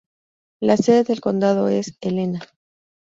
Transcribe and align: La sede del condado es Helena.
La 0.63 0.77
sede 0.77 1.03
del 1.03 1.21
condado 1.21 1.67
es 1.67 1.95
Helena. 2.01 2.39